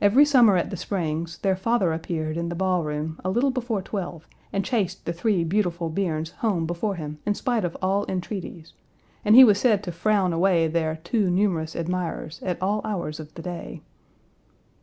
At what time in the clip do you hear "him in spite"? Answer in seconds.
6.94-7.66